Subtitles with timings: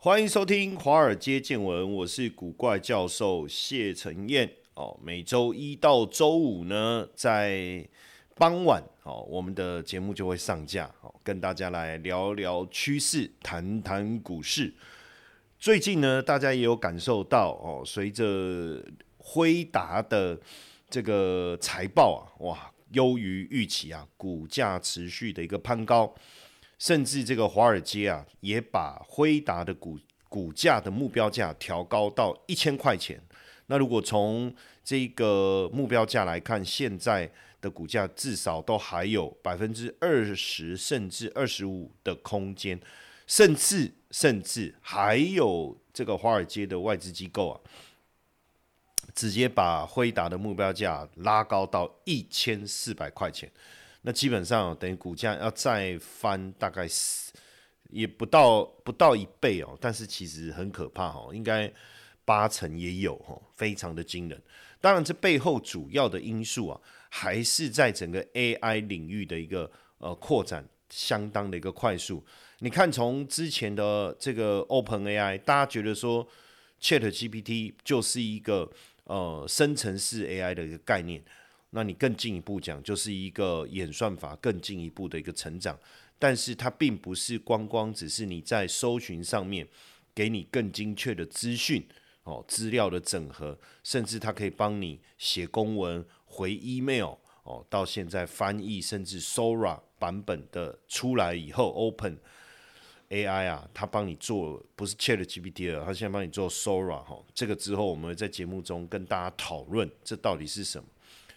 [0.00, 4.48] 欢迎收听《华尔街见闻》，我是古怪教授谢承彦。
[4.74, 7.84] 哦，每周一到周五呢，在
[8.36, 14.72] 傍晚哦，我们的节目就会上架，哦，跟大家来聊聊趋势，谈谈股市。
[15.58, 18.80] 最近呢，大家也有感受到哦，随着
[19.16, 20.38] 辉达的
[20.88, 26.14] 这个财报啊，哇，优于预期啊，股价持续的一个攀高。
[26.78, 33.20] 甚至这个华尔街啊，也把辉达的股股价的目标价调高到一千块钱。
[33.66, 42.80] 那如果从这个目标价来看，现在的股价至少都还有百分之二十甚至二十五的空间，
[43.26, 47.60] 甚至甚至还有这个华尔街的外资机构啊，
[49.14, 53.50] 直接把辉达的目标价拉高到一千四百块钱。
[54.02, 57.32] 那基本上等于股价要再翻大概四
[57.90, 61.72] 也不到不到一倍哦，但是其实很可怕哦，应该
[62.24, 64.40] 八成也有哦，非常的惊人。
[64.80, 72.24] 当然，这背后主要的因素啊，还是在整个 AI 领域的一个呃扩展相当的一个快速。
[72.60, 76.28] 你看，从之前的这个 Open AI，大家觉得说
[76.80, 78.70] Chat GPT 就是一个
[79.04, 81.24] 呃生成式 AI 的一个概念。
[81.70, 85.78] 那你更进一步讲，就是一个演算法更进一步的一个成长，
[86.18, 89.68] 但是它并不是光光只是你在搜寻上面
[90.14, 91.86] 给你更精确的资讯
[92.24, 102.18] 哦，资料的整合，甚至它可以帮你写公文、回 email 哦，到现在翻译，甚至 Sora 版本的出来以后，Open
[103.10, 110.88] AI 啊，它帮你做不是 Chat GPT 了，它现在帮你做 Sora 哈，这个之后我们会在节目中跟大家讨论这到底是什么。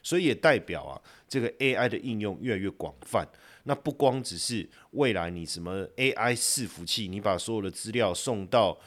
[0.04, 3.28] 所以也代表啊，这个 AI 的应用越来越广泛。
[3.64, 8.78] 那不光只是未来你什么 AI 伺服器，你把所有的资料送到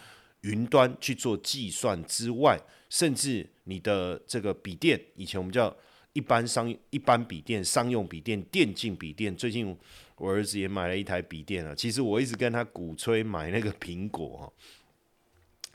[0.41, 5.75] 云端去做计算之外，甚至你的这个笔电，以前我们叫
[6.13, 9.35] 一般商一般笔电、商用笔电、电竞笔电。
[9.37, 9.77] 最近
[10.17, 11.73] 我儿子也买了一台笔电啊。
[11.75, 14.53] 其实我一直跟他鼓吹买那个苹果，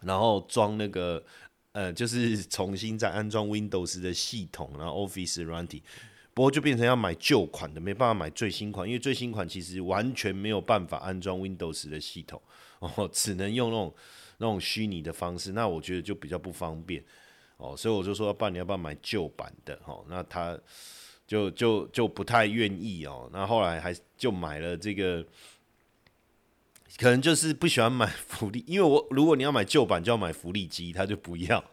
[0.01, 1.23] 然后装那个。
[1.71, 5.83] 呃，就是重新再安装 Windows 的系统，然后 Office 软体，
[6.33, 12.41] 不过就变成要买旧款的，没办法买最新款，因为最新款其实完全没有办法安装 Windows 的系统，
[12.79, 13.95] 哦，只能用那种
[14.39, 17.03] 那种虚拟的方式，那我觉得就比较不方便，
[17.57, 19.79] 哦，所以我就说，爸，你要不要买旧版的？
[19.85, 20.59] 哦，那他
[21.27, 25.23] 就就就不太愿意哦，那后来还就买了这个。
[26.97, 31.63] 可能就是不喜欢买福利， 因为我如果你要买旧版，就要买福利机，他就不要。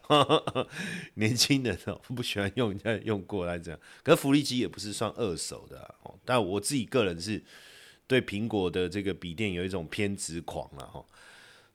[1.15, 3.79] 年轻人哦，不喜欢用，家用过来这样。
[4.03, 6.13] 可是福利机也不是算二手的哦。
[6.23, 7.43] 但我自己个人是
[8.05, 11.03] 对苹果的这个笔电有一种偏执狂了哈。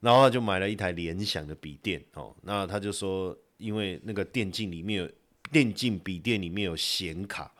[0.01, 2.35] 然后他就买了一台联想的笔电哦。
[2.43, 5.11] 那他就说，因为那个电竞里面有
[5.51, 7.53] 电竞笔电里面有显卡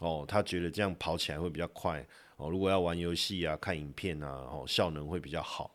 [0.00, 2.04] 哦，他觉得这样跑起来会比较快。
[2.40, 5.70] 哦，如果要玩游戏啊、看影片啊，哦，效能会比较好。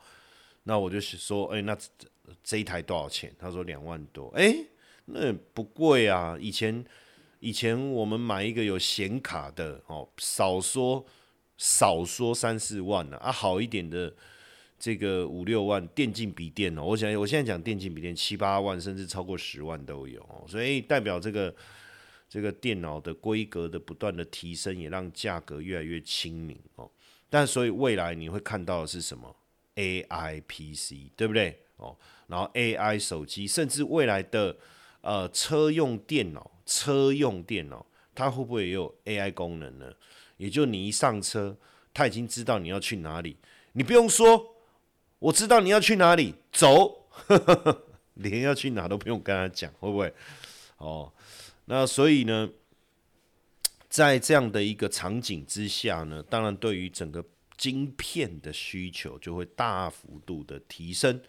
[0.63, 1.77] 那我就说，哎，那
[2.43, 3.31] 这一台多少钱？
[3.37, 4.29] 他说两万多。
[4.35, 4.55] 哎，
[5.05, 6.35] 那不贵啊。
[6.39, 6.83] 以前
[7.39, 11.05] 以前我们买一个有显卡的，哦，少说
[11.57, 13.17] 少说三四万呢。
[13.17, 14.11] 啊，好一点的
[14.79, 16.83] 这个五六万电竞笔电哦。
[16.83, 20.45] 我想我现在讲电竞笔电七八万，甚至超过十万都有。
[20.47, 21.53] 所以代表这个。
[22.27, 26.89] 这个电脑的规格的不断的提升，也让价格越来越亲民哦。
[27.29, 29.35] 但所以未来你会看到的是什么
[29.75, 31.59] ？AI PC，对不对？
[31.77, 31.95] 哦，
[32.27, 34.55] 然后 AI 手机，甚至未来的
[35.01, 39.91] 呃车用电脑，车用电脑它会不会也有 AI 功能呢？
[40.37, 41.57] 也就你一上车，
[41.93, 43.37] 它已经知道你要去哪里，
[43.73, 44.55] 你不用说，
[45.19, 47.07] 我知道你要去哪里，走，
[48.15, 50.13] 连要去哪都不用跟他讲，会不会？
[50.77, 51.11] 哦。
[51.67, 52.47] 那所以呢，
[53.89, 57.25] 在这样的一个场景之下呢，当然对于整个
[57.57, 61.19] 晶片的需求就会大幅度的提升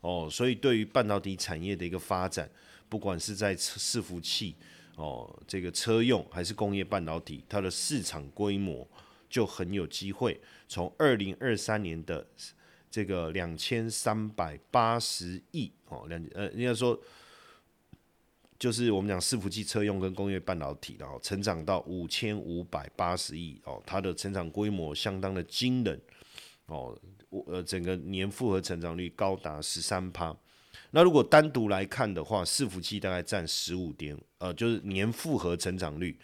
[0.00, 0.26] 哦。
[0.30, 2.50] 所以对于半导体产业的一个发展，
[2.88, 4.56] 不管是在伺服器
[4.96, 8.88] 哦，这个车用还是工业半导体，它的市场规模
[9.28, 12.26] 就很有机会从二零二三年的
[12.90, 16.98] 这个两千三百八十亿哦，两呃应该说。
[18.62, 26.00] 就是我们讲伺服器车用跟工业半导体，然后成长到五千五百八十亿哦，它的成长规模相当的惊人
[26.66, 26.96] 哦，
[27.28, 30.32] 我呃整个年复合成长率高达十三趴。
[30.92, 36.16] 那如果单独来看的话，伺服器大概占十五点呃，就是年复合成长率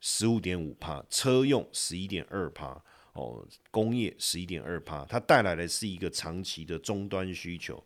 [0.00, 2.82] 十五点五趴，车用十一点二趴
[3.12, 7.80] 哦，工业十一点二趴，它带来的是一个长期的终端需求。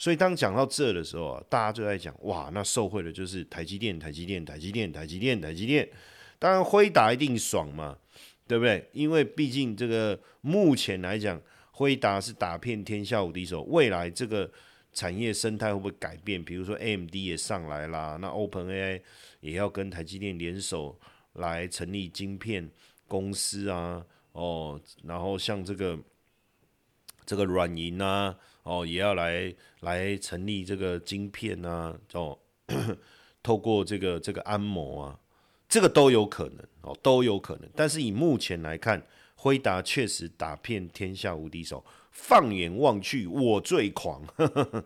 [0.00, 5.86] 所以当讲到这的时候啊，大家就在讲哇，那受惠的就是台积电、台积电、台积电、台积电、台积电。
[6.38, 7.98] 当然辉达一定爽嘛，
[8.48, 8.88] 对不对？
[8.94, 11.38] 因为毕竟这个目前来讲，
[11.72, 13.62] 辉达是打遍天下无敌手。
[13.64, 14.50] 未来这个
[14.94, 16.42] 产业生态会不会改变？
[16.42, 19.02] 比如说 AMD 也上来啦，那 OpenAI
[19.40, 20.98] 也要跟台积电联手
[21.34, 22.66] 来成立晶片
[23.06, 25.98] 公司啊，哦，然后像这个
[27.26, 28.34] 这个软银啊。
[28.62, 32.38] 哦，也要来来成立这个晶片啊，哦，
[33.42, 35.18] 透过这个这个安谋啊，
[35.68, 37.68] 这个都有可能哦，都有可能。
[37.74, 39.02] 但是以目前来看，
[39.34, 41.84] 辉达确实打遍天下无敌手。
[42.10, 44.22] 放眼望去，我最狂。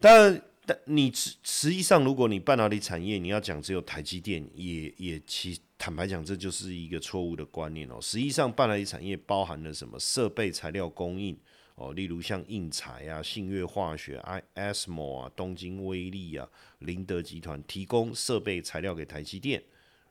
[0.00, 7.98] 但但你实实际上，如果你半导体产业你要讲只有台积电，也也其坦白讲，这就是一个错误的观念哦。
[8.00, 9.96] 实际上，半导体产业包含了什么？
[10.00, 11.38] 设备、材料供应。
[11.74, 16.48] 哦，例如像印材啊、信越化学、I ASML 啊、东京威力啊、
[16.80, 19.62] 林德集团提供设备材料给台积电。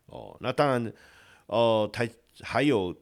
[0.07, 0.93] 哦，那当然，
[1.45, 2.09] 哦台
[2.41, 2.93] 还有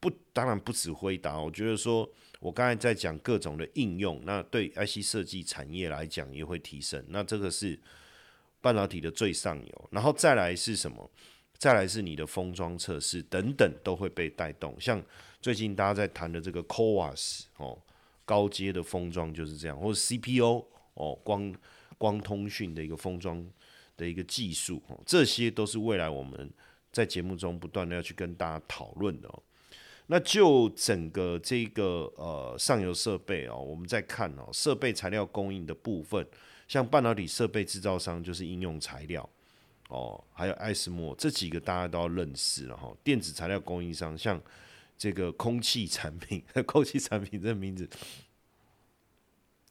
[0.00, 1.40] 不，当然不止辉达。
[1.40, 2.08] 我觉得说，
[2.38, 7.04] 我刚才在讲各种的应用，那对 IC 设计产业来讲也会提升。
[7.08, 7.78] 那这个是
[8.60, 11.10] 半导体的最上游，然后再来是什么？
[11.58, 14.74] 再来是你的封装测试等等都会被带动。
[14.80, 15.02] 像
[15.40, 17.78] 最近大家在谈的这个 CoWAS 哦。
[18.24, 21.54] 高阶的封装就是这样，或者 CPO 哦，光
[21.98, 23.44] 光通讯的一个封装
[23.96, 26.50] 的一个技术哦，这些都是未来我们
[26.90, 29.42] 在节目中不断的要去跟大家讨论的哦。
[30.06, 36.26] 那就整个这个呃上游设备哦，我们再看哦，设备材料供应的部分，
[36.66, 39.28] 像半导体设备制造商就是应用材料
[39.88, 42.94] 哦，还有爱斯莫这几个大家都要认识了哈。
[43.02, 44.40] 电子材料供应商像。
[44.96, 47.88] 这个空气产品， 空气产品这名字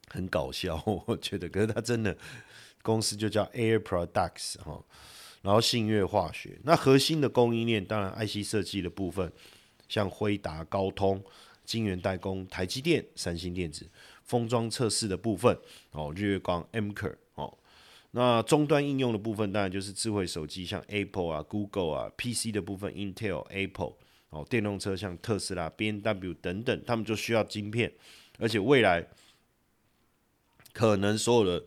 [0.10, 2.16] 很搞笑， 我觉得，可是它真的
[2.82, 4.84] 公司就叫 Air Products 哈，
[5.42, 9.32] 然后信越化学，那核心的供应链当然 IC 设计的部分，
[9.90, 11.24] 像辉达、高通、
[11.66, 13.90] 晶圆代工、台积电、三星电子，
[14.24, 15.58] 封装测试的部分
[15.92, 17.58] 哦，日月光、m c r 哦，
[18.12, 23.94] 那终端应用的部分当然就是智慧手机，像 Apple 啊、Google 啊，PC 的部分 Intel、Apple。
[24.34, 27.94] 哦，电动车像特斯拉、B N W 等等，他们就需要晶片，
[28.40, 29.08] 而且未来
[30.74, 31.66] 可能所有的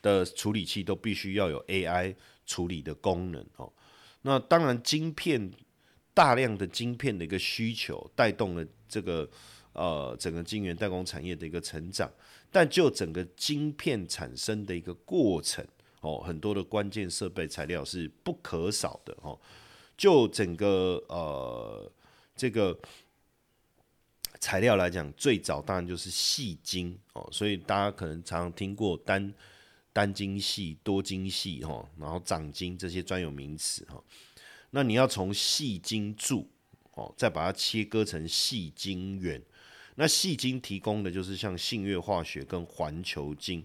[0.00, 2.16] 的处理器都必须要有 A I
[2.46, 3.70] 处理的功能哦。
[4.22, 5.52] 那当然，晶片
[6.14, 9.28] 大量的晶片的一个需求，带动了这个
[9.74, 12.10] 呃整个晶圆代工产业的一个成长。
[12.50, 15.62] 但就整个晶片产生的一个过程
[16.00, 19.38] 哦，很多的关键设备材料是不可少的哦。
[19.98, 21.92] 就整个呃。
[22.36, 22.78] 这个
[24.38, 29.32] 材料来讲，最早当然就是细晶哦，所以大家可能常常听过单
[29.92, 33.98] 单晶系、多晶系哈，然后长晶这些专有名词哈。
[34.70, 36.46] 那你要从细晶柱
[36.92, 39.42] 哦，再把它切割成细晶圆。
[39.94, 43.64] 那细晶提供的就是像信越化学跟环球晶。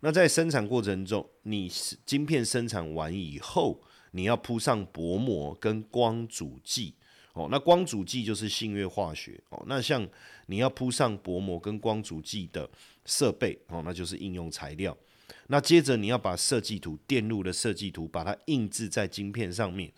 [0.00, 1.70] 那在生产过程中，你
[2.04, 3.80] 晶片生产完以后，
[4.10, 6.94] 你要铺上薄膜跟光阻剂。
[7.34, 9.62] 哦，那光阻剂就是信越化学哦。
[9.66, 10.08] 那像
[10.46, 12.68] 你要铺上薄膜跟光阻剂的
[13.04, 14.96] 设备哦，那就是应用材料。
[15.48, 19.92] 那接着你要把设计图、电路的设计图，把它印制在晶片上面，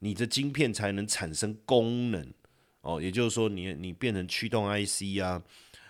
[0.00, 2.32] 你的晶片才能产生功能
[2.80, 3.00] 哦。
[3.00, 5.42] 也就是说，你你变成驱动 IC 啊，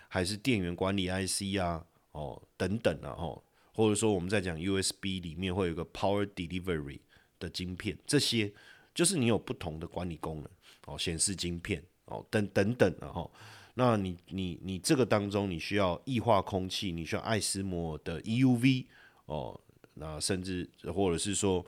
[0.09, 7.01] 还是电源管理 IC 啊，哦等等啊，哦，或者说我们在讲 USB 里面会有个 Power Delivery
[7.39, 8.53] 的晶片，这些
[8.95, 10.51] 就是你有不同的管理功能。
[10.87, 13.31] 哦，显示晶片哦，等等等的哈，
[13.75, 18.87] 那你你你这个当中，你需要异化空气，你需要爱斯摩的 EUV
[19.27, 19.59] 哦，
[19.95, 21.65] 那甚至或者是说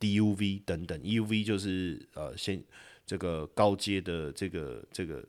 [0.00, 2.62] DUV 等等，EUV 就是呃先
[3.06, 5.24] 这个高阶的这个这个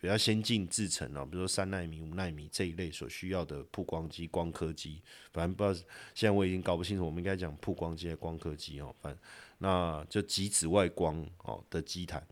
[0.00, 5.00] 比较先进制程啊，比如说三纳米、五纳米这一类所需要的曝光机、光刻机，
[5.32, 9.20] 反正不知道现在我已经搞不清楚，我们应该讲曝光机、光刻机哦，反正
[9.58, 12.22] 那就极紫外光哦的机台。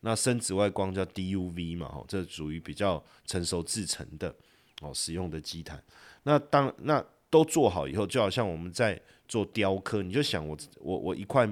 [0.00, 4.34] 那深紫外光叫 DUV 嘛，吼，这属于比较成熟制成的
[4.80, 5.82] 哦，使用的基台。
[6.22, 11.48] 那当那都做好以后，就好像我们在做雕刻，你就想我我我一块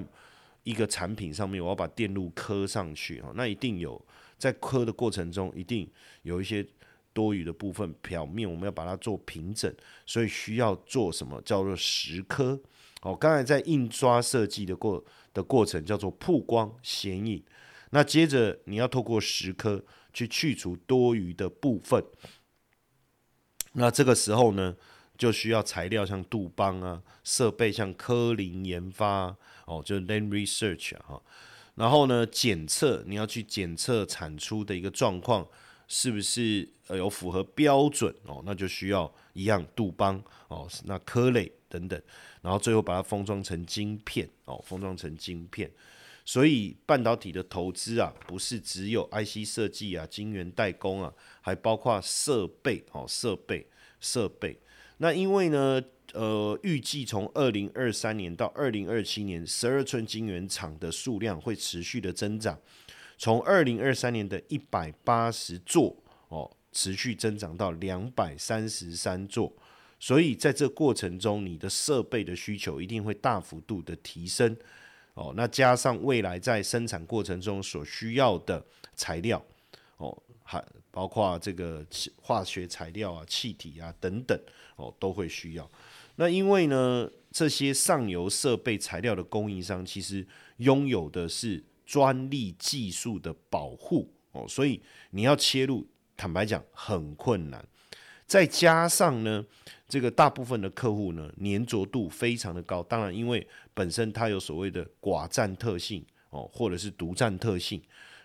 [0.63, 4.01] 一个产品上面，我要把电路刻上去，哈，那一定有
[4.37, 5.89] 在刻的过程中，一定
[6.21, 6.65] 有一些
[7.11, 9.73] 多余的部分，表面我们要把它做平整，
[10.05, 12.59] 所以需要做什么叫做蚀刻？
[13.01, 17.43] 哦，刚才在印刷设计的过的过程叫做曝光显影。
[17.91, 22.03] 那接着你要透过蚀刻去去除多余的部分。
[23.73, 24.75] 那这个时候呢，
[25.17, 31.21] 就需要材料像杜邦啊，设备像科林研发哦，就是 Land Research 啊，
[31.75, 35.47] 然后呢，检测你要去检测产出的一个状况
[35.87, 42.01] 是不是呃有符合标准哦，那就需要一样杜邦哦，那科磊等等，
[42.41, 45.71] 然后最后把它封装成晶片哦，封装成晶片。
[46.27, 53.65] 所以半导体的投资啊，不是只有 IC 设计啊、晶圆代工啊，还包括设备哦，设备
[54.01, 54.59] 设备。
[54.97, 55.81] 那因为呢，
[56.11, 62.59] 呃，预计从二零二三年到二零二七年，十二寸晶圆厂的数量会持续的增长，
[63.17, 65.95] 从二零二三年的一百八十座
[66.27, 69.55] 哦，持续增长到两百三十三座。
[69.97, 74.57] 所以在这过程中，你的设备的需求一定会大幅度的提升。
[75.17, 78.63] 哦，那加上未来在生产过程中所需要的
[78.95, 79.43] 材料，
[79.97, 81.83] 哦，还包括这个
[82.21, 84.39] 化学材料啊、气体啊等等，
[84.75, 85.67] 哦，都会需要。
[86.17, 90.23] 那因为呢，这些上游设备材料的供应商其实
[90.57, 97.67] 拥有的是专利技术的保护，哦，所以你要切入，坦白讲很困难。
[98.27, 99.43] 再加上呢。
[99.89, 102.83] 这个大部分的客户呢，粘着度非常的高。
[102.83, 103.47] 当然，因为
[103.77, 107.79] 本身它有所谓的寡占特性哦，或者是独占特性，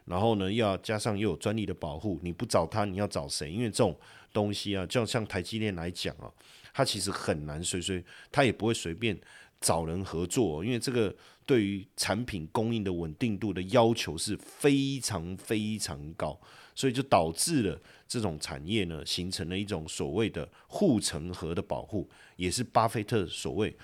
[0.07, 3.53] 然后呢，要加上又有专利的保护，你不找他，你要找谁？
[3.53, 3.95] 因为这种
[4.33, 6.33] 东西啊，就像台积电来讲啊，
[6.73, 9.15] 它其实很难随随，它也不会随便
[9.61, 16.41] 找人合作，因为这个对于产品供应的稳定度的要求是非常非常高。
[16.75, 17.79] 所以就导致了
[18.09, 23.77] 这种产业呢，形成了一种所谓的护城河的保护，也是巴菲特所谓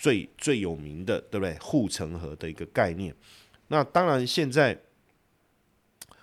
[0.00, 1.58] 最最有名的，对不对？
[1.58, 3.14] 护城河的一个概念。
[3.68, 4.80] 那当然，现在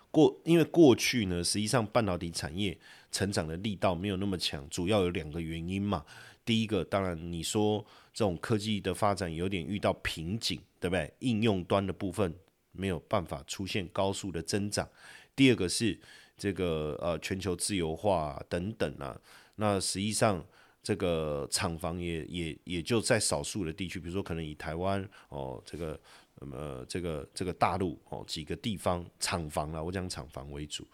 [0.10, 2.76] 过因为过去呢，实际上半导体产业
[3.12, 6.04] 成长的力道没有那么强，主要有两个原因嘛。
[6.44, 11.14] 第一个，当然你说这种科技的发展有点遇到瓶颈，对不对？
[11.20, 12.34] 应用端的部分
[12.72, 14.90] 没有办法出现高速的增长。
[15.36, 16.00] 第二个是
[16.36, 19.22] 这个呃全球自由化等等啊，
[19.58, 20.44] 那实际上
[20.88, 26.00] 这个厂房也也也就在少数的地区，比如说可能以台湾哦这个
[26.36, 30.88] 呃这个这个大陆哦几个地方厂房啊，我讲厂房为主。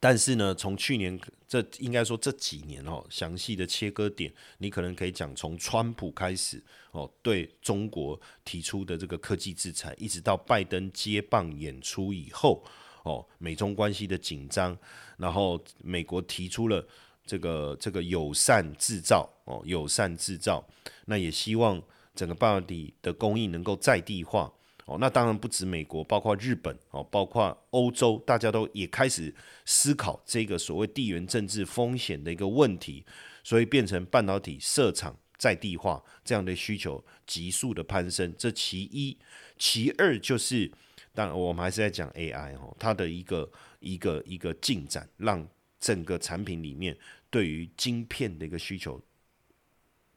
[0.00, 6.60] 但是呢，从去年这应该说这几年哦，详细的切割点，你可能可以讲从川普开始
[6.90, 12.64] 哦，对中国提出的这个科技制裁，一直到拜登接棒演出以后
[13.04, 14.76] 哦，美中关系的紧张，
[15.16, 16.84] 然后美国提出了
[17.30, 20.66] 这个这个友善制造哦，友善制造，
[21.04, 21.80] 那也希望
[22.12, 24.52] 整个半导体的供应能够在地化。
[24.86, 29.32] 哦，那当然不止美国，包括日本哦，包括欧洲，大家都也开始
[29.64, 33.04] 思考这个所谓地缘政治风险的一个问题，
[33.44, 38.34] 所以变成半导体设厂在地化这样的需求急速的攀升。
[38.36, 39.16] 这其一，
[39.56, 40.68] 其二就是，
[41.14, 45.46] 当然我们还是在讲 AI 哦，它的一个一个一个进展，让
[45.78, 46.98] 整个产品里面
[47.30, 49.00] 对于晶片的一个需求，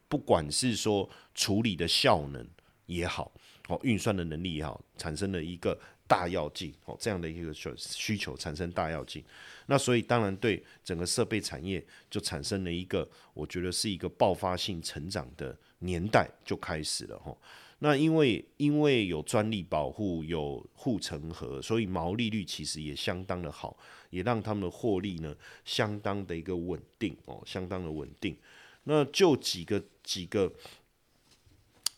[0.07, 2.45] 不管是说处理的效能
[2.87, 3.31] 也好。
[3.69, 9.23] 哦，运算的能力也好，产生了一个大要进哦，这样的一个需需求产生大要进，
[9.67, 17.33] 那所以当然对整个设备产业就产生了一个，我觉得是一个爆发性成长的年代就开始了哈。
[17.83, 23.75] 那因为因为有专利保护，有护城河，所以毛利率其实也相当的好，
[24.09, 25.35] 也让他们的获利呢
[25.65, 28.37] 相当的一个稳定哦，相当的稳定。
[28.85, 30.49] 那就几个几个。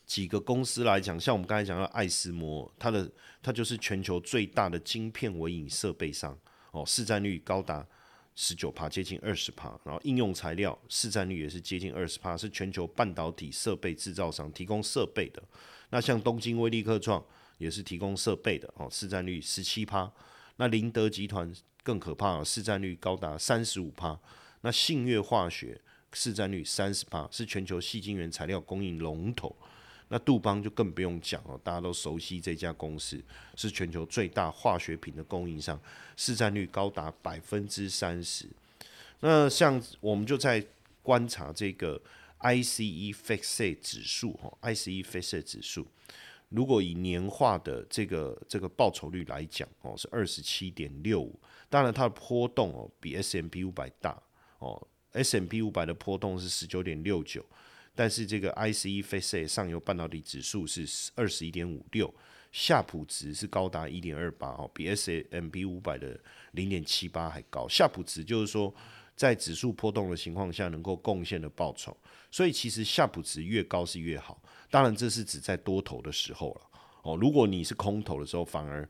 [0.07, 3.11] 几个公司来讲，像我们刚才讲到爱思摩，它的
[3.41, 6.37] 它就是全球最大的晶片微影设备商
[6.69, 7.83] 哦，市占率高达
[8.35, 9.79] 十九帕，接近二十帕。
[9.83, 15.41] 然后应用材料市占率也是接近二十帕，是全球半导体设备制造商提供设备的。
[15.89, 17.23] 那像东京威力科创
[17.57, 20.11] 也是提供设备的哦，市占率十七帕。
[20.57, 24.19] 那林德集团更可怕，市占率高达三十五帕。
[24.61, 25.79] 那信越化学
[26.11, 29.55] 市占率三十帕，是全球细晶圆材料供应龙头。
[30.07, 33.19] 那杜邦就更不用讲了，大家都熟悉这家公司，
[33.55, 35.79] 是全球最大化学品的供应商，
[36.15, 38.47] 市占率高达百分之三十。
[39.21, 40.63] 那像我们就在
[41.01, 41.99] 观察这个
[42.39, 45.87] ICE FIXE 指数哈，ICE FIXE 指数，
[46.49, 51.39] 如果以年化的这个这个报酬率来讲哦，是二十七点六五。
[51.67, 54.21] 当然它的波动哦比 S M P 五百大
[54.59, 54.79] 哦
[55.13, 57.43] ，S M P 五百的波动是十九点六九。
[57.95, 60.85] 但是这个 ICE FACE 上游半导体指数是
[61.15, 62.13] 二十一点五六，
[62.51, 66.19] 夏普值是高达一点二八哦，比 S M B 五百的
[66.51, 67.67] 零点七八还高。
[67.67, 68.73] 夏普值就是说，
[69.15, 71.95] 在指数波动的情况下，能够贡献的报酬。
[72.29, 74.41] 所以其实夏普值越高是越好。
[74.69, 76.61] 当然，这是指在多头的时候了
[77.03, 77.15] 哦。
[77.15, 78.87] 如果你是空头的时候，反而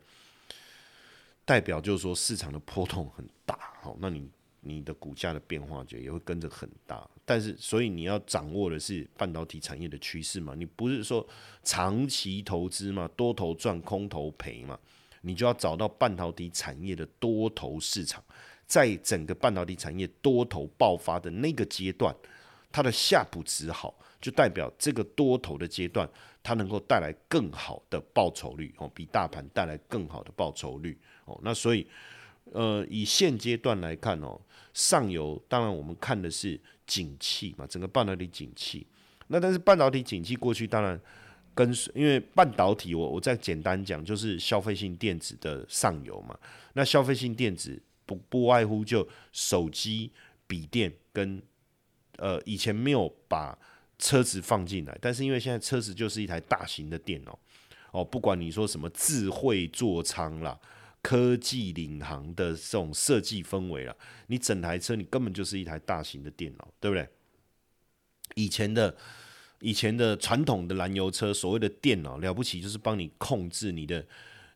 [1.46, 3.96] 代表就是说市场的波动很大哦。
[4.00, 4.28] 那你
[4.66, 7.08] 你的股价的变化就也会跟着很大。
[7.24, 10.54] 但是，所以你要掌握的是半导体产业的趋势嘛？
[10.56, 11.26] 你不是说
[11.64, 13.10] 长期投资嘛？
[13.16, 14.78] 多头赚，空头赔嘛？
[15.22, 18.24] 你就要找到半导体产业的多头市场，
[18.68, 22.16] 在整个半导体产业多头爆发的那个阶段，
[22.72, 26.08] 它的下补值好，就代表这个多头的阶段，
[26.44, 30.96] 它能够带来更好的报酬率哦，比大盘带来更好的报酬率
[31.26, 31.40] 哦。
[31.44, 31.88] 那所以，
[32.52, 34.40] 呃，以现阶段来看哦，
[34.76, 36.62] 上游当然我们看的是。
[36.88, 38.86] 景气嘛，整个半导体景气，
[39.30, 41.02] 那但是半导体景气过去当然
[41.56, 46.38] 跟因为半导体，我我再简单讲，就是消费性电子的上游嘛。
[46.74, 50.12] 那消费性电子不不外乎就手机、
[50.46, 51.42] 笔电跟
[52.18, 53.58] 呃以前没有把
[53.98, 57.40] 车子放进来，但是因为现在车子就是一台大型的电脑
[57.90, 60.56] 哦，不管你说什么智慧座舱啦。
[61.06, 63.96] 科技领航的这种设计氛围了，
[64.26, 67.08] 你整台车你根本就是一台大型的电脑，对不对？
[68.34, 68.98] 以前的
[69.60, 74.04] 以前的传统的燃油车，所谓的电脑了不起，就是帮你控制你的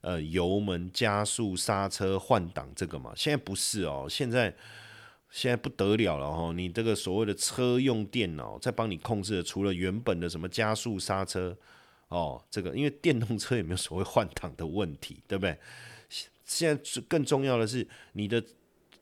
[0.01, 3.13] 呃油门、加速、刹车、换挡这个嘛。
[3.15, 4.51] 现在不是哦，现在
[5.29, 6.51] 现在不得了了哈！
[6.53, 11.55] 你这个所谓的车用电脑在帮你控制的，除了原本的什么加速、刹车
[12.07, 15.55] 哦，这个因为电动车也没有所谓换挡的问题，对不对？
[16.49, 18.43] 现在更重要的是你的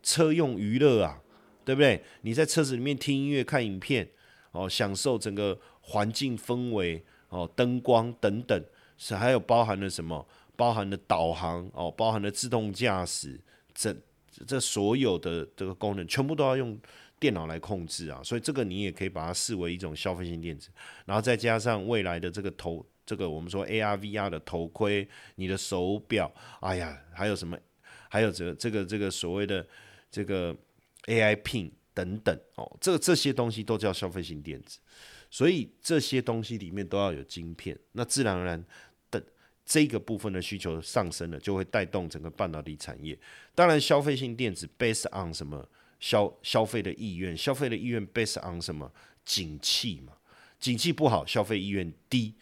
[0.04, 1.22] 车用娱乐啊，
[1.64, 2.04] 对不对？
[2.24, 4.10] 你在车子里面听音乐、看影片，
[4.52, 8.64] 哦，享受整个环境氛围，哦，灯光等等，
[8.98, 10.28] 是还有包含了什么？
[10.58, 13.40] 包含了导航，哦，包含了自动驾驶，
[13.74, 13.96] 这
[14.46, 16.78] 这所有的这个功能，全部都要用
[17.20, 18.22] 电脑来控制啊。
[18.24, 20.70] 所以这个你也可以把它视为一种消费性电子，
[21.06, 22.86] 然后再加上未来的这个头。
[23.06, 27.58] 这个我们说 AR VR 的头盔，你的手表，哎呀，还有什么？
[28.10, 29.66] 还有这这个这个所谓的
[30.12, 30.54] 这个
[31.06, 34.80] AI Pin 等等哦，这这些东西都叫消费性电子，
[35.32, 38.62] 所以这些东西里面都要有晶片，那自然而然
[39.10, 39.24] 的
[39.66, 43.18] 这个部分的需求上升了，就会带动整个半导体产业。
[43.56, 45.66] 当然，消费性电子 based on 什么
[46.00, 48.92] 消消费的意愿，消费的意愿 based on 什么
[49.26, 50.14] 景气嘛？
[50.60, 52.34] 景气不好，消费意愿低。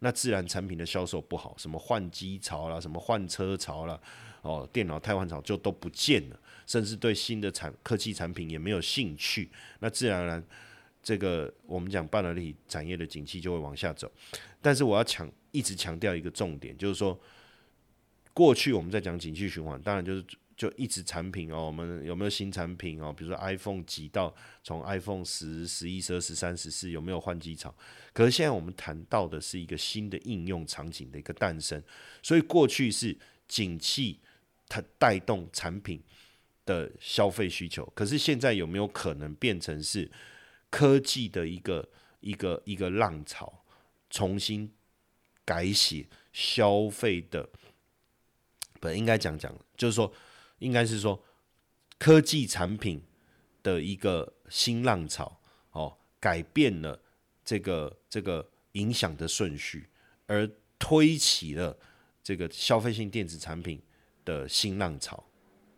[0.00, 3.98] 那自然产品的销售不好，什么换机潮啦，什么换车潮啦，
[4.42, 9.50] 哦，电脑汰换潮就都不见了，甚至对新的产科技产品也没有兴趣。
[9.80, 10.44] 那自然而然，
[11.02, 14.10] 这个我们讲半导体产业的景气就会往下走。
[14.60, 17.18] 但是我要强一直强调一个重点，就是说，
[18.34, 20.24] 过去我们在讲景气循环，当然就是。
[20.56, 23.12] 就一直产品哦，我们有没有新产品哦？
[23.12, 27.74] 比如说 iPhone 几到从 iPhone 十、十一、十二、十三、十四有没有换机潮？
[28.12, 31.82] 可是现在我们谈到的是一个新的应用场景的一个诞生，
[32.22, 33.16] 所以过去是
[33.48, 34.20] 景气
[34.68, 36.00] 它带动产品
[36.64, 40.08] 的消费需求，可是现在有没有可能变成是
[40.70, 41.88] 科技的一个
[42.20, 43.64] 一个一个浪潮，
[44.08, 44.70] 重新
[45.44, 47.48] 改写消费的？
[48.78, 50.12] 不应该讲讲，就是说。
[50.64, 51.22] 应该是说，
[51.98, 53.02] 科技产品
[53.62, 55.38] 的一个新浪潮
[55.72, 56.98] 哦，改变了
[57.44, 59.86] 这个这个影响的顺序，
[60.26, 61.76] 而推起了
[62.22, 63.80] 这个消费性电子产品
[64.24, 65.22] 的新浪潮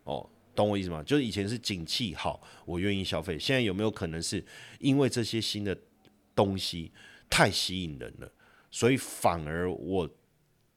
[0.05, 1.03] 哦，懂我意思吗？
[1.03, 4.43] 就是以前是景气好，我愿意消费，现在有没有可能是
[4.79, 5.77] 因为这些新的
[6.33, 6.93] 东西
[7.29, 8.31] 太吸引人了，
[8.71, 10.09] 所以反而我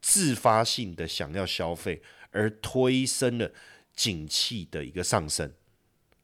[0.00, 3.52] 自发性的想要消费，而推升了。
[3.94, 5.52] 景气的一个上升，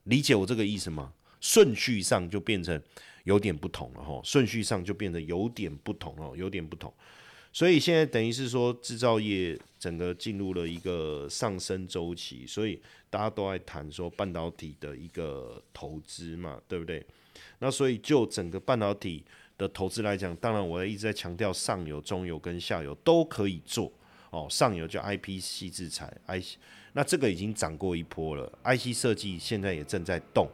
[0.05, 1.13] 理解我这个意思吗？
[1.41, 2.81] 顺序上就变成
[3.25, 6.93] 有点不同了哈，顺序上就变得有点不同哦，有点不同。
[7.53, 17.05] 所以现在等于是说，制造业整个进入了一个上升周期，所以大家都在谈说半导体的一个投资嘛，对不对？
[17.59, 19.25] 那所以就整个半导体
[19.59, 23.93] 的投资来讲，当然我也一直在强调上游、中游跟下游都可以做
[24.31, 24.47] 哦。
[24.51, 26.43] 上游叫 IPC 制裁，I。
[26.97, 30.49] 那这个已经涨过一波了，IC 设计现在也正在动，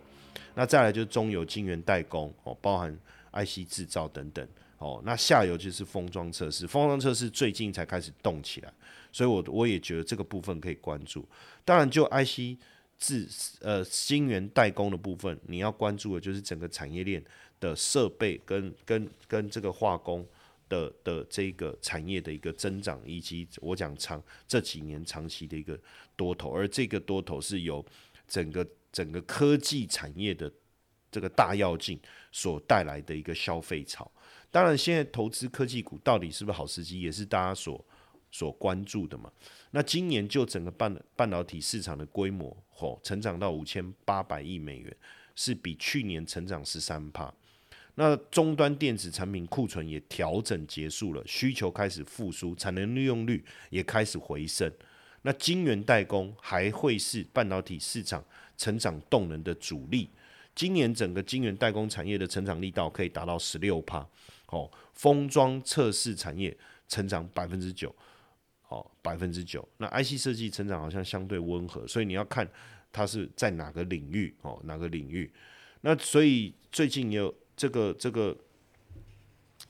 [0.57, 2.93] 那再来就是中游晶圆代工哦，包含
[3.33, 4.45] IC 制造等等
[4.79, 8.73] 哦，那下游就是封装测试，封装测试最近才开始动起来，
[9.13, 11.25] 所以我我也觉得这个部分可以关注。
[11.65, 12.59] 当然，就 IC
[12.99, 13.29] 制
[13.61, 17.23] 呃晶圆代工的部分，你要关注的就是整个产业链
[17.61, 20.27] 的设备跟跟跟这个化工
[20.73, 25.79] 的的这个产业的一个增长，以及我讲长这几年长期的一个
[26.17, 27.85] 多头，而这个多头是由
[28.27, 30.51] 整个整个科技产业的
[31.11, 34.11] 这个大跃进所带来的一个消费潮。
[34.51, 37.85] 当然，现在投资科技股到底是不是好时机，也是大家所
[38.31, 39.31] 所关注的嘛。
[39.73, 44.97] 那今年就整个半半导体市场的规模，吼，成长到五千八百亿美元，
[45.37, 47.35] 是比去年成长十三帕。
[47.95, 54.73] 那终端电子产品库存也调整结束了，需求开始复苏，产能利用率也开始回升。
[55.23, 58.25] 那晶圆代工还会是半导体市场
[58.57, 60.09] 成长动能的主力。
[60.55, 64.07] 今年整个晶圆代工产业的成长力道可以达到十六帕。
[64.49, 66.55] 哦，封装测试产业
[66.87, 67.95] 成长百分之九，
[68.69, 69.67] 哦，百分之九。
[69.79, 72.47] 那 IC 设计成长好像相对温和，所以你要看
[72.93, 75.33] 它是在哪个领域，哦，哪个领域。
[75.81, 78.37] 那所以最近也有这个这个，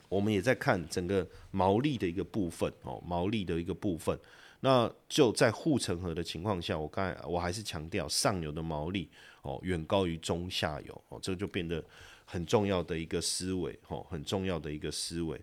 [0.09, 4.17] 我们也在看整个毛利的一个部分，哦，毛利的一个部分。
[4.59, 9.09] 那就在护城河的情况下，我刚才我还是强调上游的毛利，
[9.41, 11.83] 哦，远高于中下游，哦，这就变得。
[12.25, 15.39] 很重要的一个思维，吼，很重要的一个思维。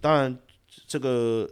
[0.00, 0.36] 当然，
[0.84, 1.48] 这个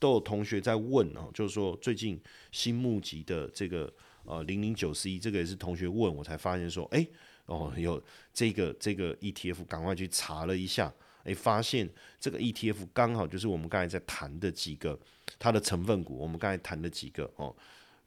[0.00, 3.90] 都有同学在问哦，就是说最近新募集的这个
[4.24, 7.06] 呃零零九十一，这个也是同学问我才发现说，哎，
[7.50, 10.92] 哦，有这个这个 ETF，赶快去查了一下，
[11.24, 14.98] 哎，发现这个 ETF 刚好就是我们刚才在谈的几个
[15.38, 17.54] 它的成分股，我们刚才谈的几个哦，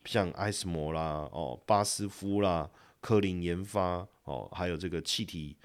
[0.06, 2.70] 像埃斯摩啦，哦，巴斯夫啦，
[3.02, 5.56] 科林研发，哦，还有这个气体。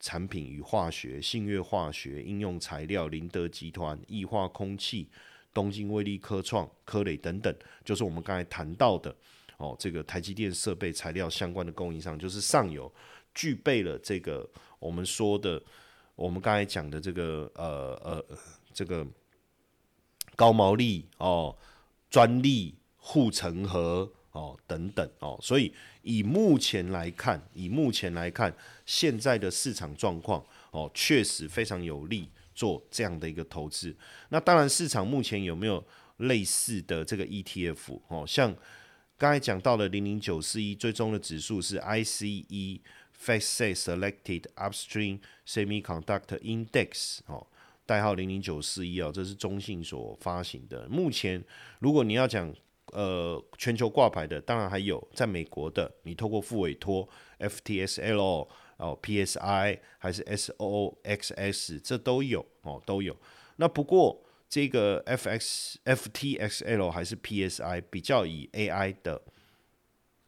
[0.00, 5.08] 产品与化学、信越化学、应用材料、林德集团、异化空气、
[5.54, 9.16] 东京威力科创、科磊等等，就是我们刚才谈到的
[9.56, 12.92] 哦，这个台积电设备材料相关的供应商，就是上游
[13.34, 15.62] 具备了这个我们说的，
[16.14, 18.24] 我们刚才讲的这个呃呃
[18.72, 19.06] 这个
[20.36, 21.56] 高毛利哦
[22.10, 24.10] 专利护城河。
[24.34, 28.52] 哦，等等哦，所以以目前来看，以目前来看，
[28.84, 33.96] 现在的市场状况哦，确实非常有利做这样的一个投资。
[34.30, 35.80] 那当然，市场目前有没有
[36.16, 38.24] 类似的这个 ETF 哦？
[38.26, 38.52] 像
[39.16, 42.80] 刚才讲到了零零九四一，最终的指数是 ICE
[43.12, 47.46] Face Selected Upstream Semiconductor Index 哦，
[47.86, 50.88] 代号零零九四一哦，这是中信所发行的。
[50.88, 51.42] 目前
[51.78, 52.52] 如果你要讲，
[52.92, 58.46] 呃，全球挂牌的当然还有在美国的，你透过副委托 FTSL
[58.76, 63.16] 哦，PSI 还是 SOXS，这都有哦，都有。
[63.56, 64.20] 那不过
[64.54, 69.20] 这个 FX FTXL 还是 PSI 比较以 AI 的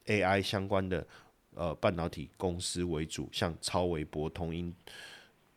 [0.06, 1.06] AI 相关的
[1.54, 4.74] 呃半导体公司为主，像超微、博通、英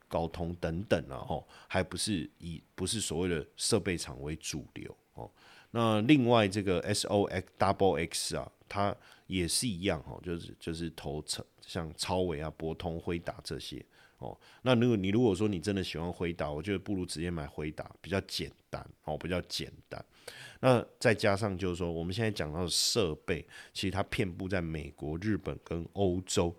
[0.08, 5.28] 高通等等啊，哦，还不是以不是所谓的设备厂为主流哦。
[5.72, 13.84] 那另外这个 S O X Double X 啊，它也是一样哦，就是就是投成像超伟啊、博通、辉达这些
[14.20, 14.38] 哦。
[14.62, 20.04] 那如果你如果说你真的喜欢回答，我觉得不如直接买回答，比较简单哦，比较简单。
[20.62, 26.56] 那再加上就是说，我们现在讲到的设备，其实它遍布在美国、日本跟欧洲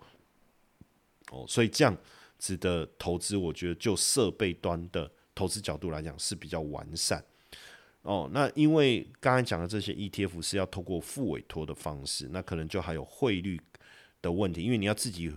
[1.31, 1.95] 哦，所以这样
[2.37, 7.23] 子的投资，我觉得就设备端的投资角度来讲是比较完善。
[8.01, 13.61] 哦，那因为刚才讲的这些 ETF 是要透过付委托的方式，那可能就还有汇率
[14.23, 15.31] 的问题，因为你要自己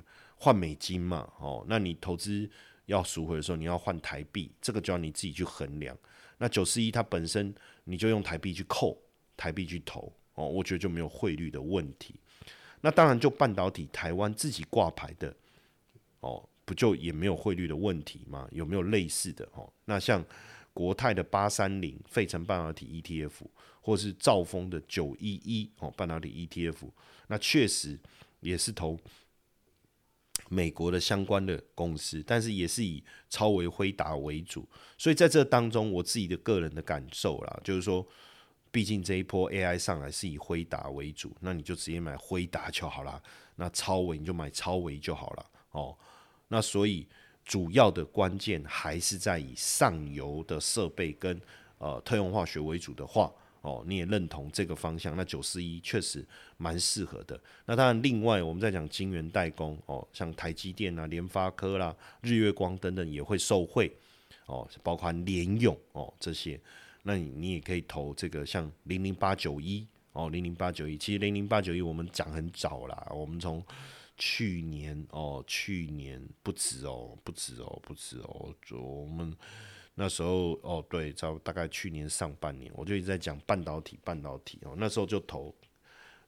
[0.45, 2.47] 换美金嘛，哦，那你投资
[2.85, 5.97] 要赎回的时候，你要换台币，这个就要你自己去衡量。
[6.37, 7.55] 那九四一它本身
[7.85, 8.95] 你就用台币去扣，
[9.39, 12.15] 台币去投，哦，我觉得就没有汇率的问题。
[12.83, 15.35] 那当然就半导体台湾自己挂牌的，
[16.21, 18.47] 哦，不就也没有汇率的问题吗？
[18.53, 19.49] 有没有类似的？
[19.55, 20.23] 哦，那像。
[20.75, 23.31] 国泰的八三零费城半导体 ETF，
[23.81, 26.91] 或是兆丰的九一一哦半导体 ETF，
[27.29, 27.97] 那确实
[28.41, 28.99] 也是投
[30.49, 34.69] 美国的相关的公司，但是也是以超维辉达为主。
[34.99, 38.07] 所以在这当中，我自己的个人的感受啦，就是说，
[38.71, 43.23] 毕竟这一波 AI 上来是以辉达为主，那你就直接买辉达就好了。
[43.57, 45.97] 那超维你就买超维就好了哦。
[46.49, 47.07] 那所以。
[47.47, 51.39] 主要的关键还是在以上游的设备跟
[51.77, 53.31] 呃特用化学为主的话，
[53.65, 56.23] 哦，你也认同这个方向，那九四一确实
[56.59, 57.41] 蛮适合的。
[57.65, 63.91] 那当然，另外我们在讲晶圆代工，哦，像台积电啊、联发科啦、日月光等等也会受惠，
[64.45, 66.61] 哦，包括联咏哦这些，
[67.05, 73.65] 那你你也可以投这个像零零八九一哦，零零八九一，其实零零八九一我们讲很早啦，我们从
[74.19, 79.35] 去年哦，去年不止哦，不止哦，不止哦，就我们
[79.95, 85.55] 那时候哦，对，在大概去年上半年，我就一直在讲半导体，半导体哦，那时候就投，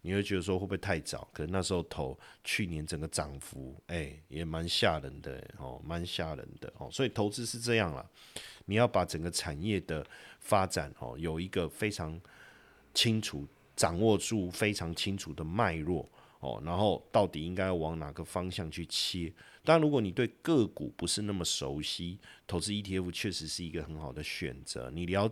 [0.02, 1.28] 你会觉得说会不会太早？
[1.32, 6.88] 可能那时候投，去年整个涨幅，哎，也蛮吓人的哦，蛮吓人的哦。
[6.92, 8.08] 所以投资是这样啦，
[8.66, 10.06] 你要把整个产业的
[10.38, 12.20] 发展哦，有一个非常
[12.94, 16.08] 清楚掌握住非常清楚的脉络
[16.46, 19.32] 哦，然后到底应该往哪个方向去切？
[19.64, 24.88] 但如果你对个股不是那么熟悉，投资 ETF 确实是一个很好的选择。
[24.92, 25.28] 你聊，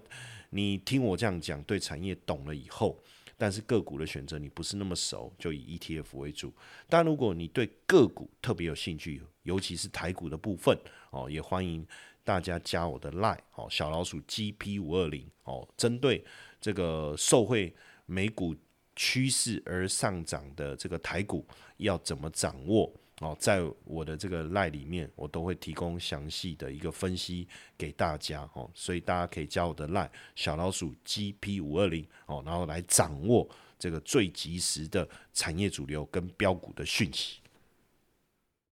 [0.50, 2.98] 你听我这样讲，对产业懂了以后，
[3.38, 6.53] 但是个股的选择你不是那么熟，就以 ETF 为主。
[6.88, 10.77] 但如果你对个股特别有兴趣，尤其是台股的部分
[11.11, 11.87] 哦，也欢迎
[12.24, 16.24] 大家加我的 Line 哦，小老鼠 GP 五二零哦，针对
[16.61, 17.72] 这个受惠
[18.07, 18.57] 美股
[18.97, 21.47] 趋势而上涨的这个台股
[21.79, 22.93] 要怎么掌握？
[23.21, 27.47] 哦，在我的这个赖里面，我都会提供详细的一个分析
[27.79, 37.39] 给大家哦，所以大家可以加我的赖小老鼠 GP 五二零哦，然后来掌握这个最及时的产业主流跟标股的讯息。